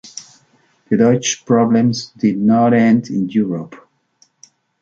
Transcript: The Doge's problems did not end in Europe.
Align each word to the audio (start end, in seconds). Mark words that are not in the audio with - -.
The 0.89 0.97
Doge's 0.97 1.35
problems 1.41 2.07
did 2.17 2.39
not 2.39 2.73
end 2.73 3.11
in 3.11 3.29
Europe. 3.29 3.87